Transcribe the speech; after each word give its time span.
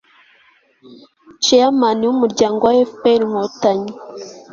chairman 1.43 1.99
w'umuryango 2.07 2.65
fpr-inkotanyi 2.91 3.91